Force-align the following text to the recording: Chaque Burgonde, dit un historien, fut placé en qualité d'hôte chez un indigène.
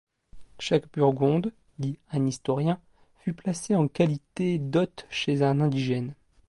Chaque 0.57 0.91
Burgonde, 0.97 1.53
dit 1.77 1.99
un 2.11 2.25
historien, 2.25 2.79
fut 3.19 3.33
placé 3.35 3.75
en 3.75 3.87
qualité 3.87 4.57
d'hôte 4.57 5.05
chez 5.11 5.43
un 5.43 5.61
indigène. 5.61 6.15